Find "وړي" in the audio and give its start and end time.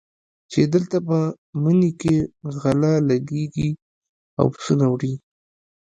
4.89-5.13